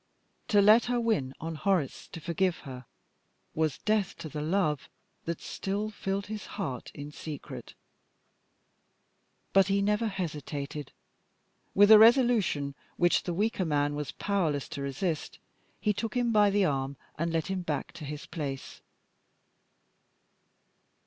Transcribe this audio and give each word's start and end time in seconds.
To 0.47 0.63
let 0.63 0.85
her 0.85 0.99
win 0.99 1.35
on 1.39 1.53
Horace 1.53 2.07
to 2.07 2.19
forgive 2.19 2.57
her, 2.61 2.85
was 3.53 3.77
death 3.77 4.17
to 4.17 4.29
the 4.29 4.41
love 4.41 4.89
that 5.25 5.41
still 5.41 5.91
filled 5.91 6.25
his 6.25 6.47
heart 6.57 6.89
in 6.95 7.11
secret. 7.11 7.75
But 9.53 9.67
he 9.67 9.79
never 9.79 10.07
hesitated. 10.07 10.91
With 11.75 11.91
a 11.91 11.99
resolution 11.99 12.73
which 12.97 13.21
the 13.25 13.33
weaker 13.35 13.63
man 13.63 13.93
was 13.93 14.11
powerless 14.13 14.67
to 14.69 14.81
resist, 14.81 15.37
he 15.79 15.93
took 15.93 16.15
him 16.17 16.31
by 16.31 16.49
the 16.49 16.65
arm 16.65 16.97
and 17.19 17.31
led 17.31 17.45
him 17.45 17.61
back 17.61 17.91
to 17.91 18.03
his 18.03 18.25
place. 18.25 18.81